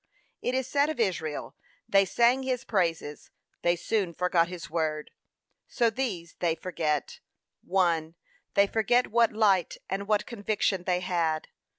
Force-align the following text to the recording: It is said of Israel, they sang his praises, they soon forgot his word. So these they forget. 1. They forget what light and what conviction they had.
It 0.41 0.55
is 0.55 0.65
said 0.65 0.89
of 0.89 0.99
Israel, 0.99 1.55
they 1.87 2.05
sang 2.05 2.41
his 2.41 2.63
praises, 2.63 3.29
they 3.61 3.75
soon 3.75 4.15
forgot 4.15 4.47
his 4.47 4.67
word. 4.67 5.11
So 5.67 5.91
these 5.91 6.33
they 6.39 6.55
forget. 6.55 7.19
1. 7.61 8.15
They 8.55 8.65
forget 8.65 9.11
what 9.11 9.31
light 9.31 9.77
and 9.91 10.07
what 10.07 10.25
conviction 10.25 10.85
they 10.85 11.01
had. 11.01 11.49